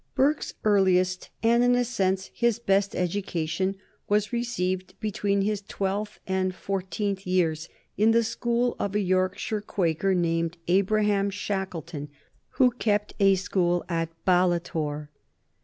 [0.15, 3.75] Burke's earliest and in a sense his best education
[4.09, 10.15] was received between his twelfth and fourteenth years, in the school of a Yorkshire Quaker
[10.15, 12.09] named Abraham Shackleton,
[12.53, 15.09] who kept a school at Ballitore.